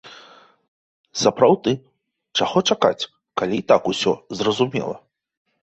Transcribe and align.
Сапраўды, 1.25 1.71
чаго 2.41 2.57
чакаць, 2.75 3.07
калі 3.41 3.55
і 3.61 3.67
так 3.75 3.81
усё 3.95 4.11
зразумела? 4.41 4.95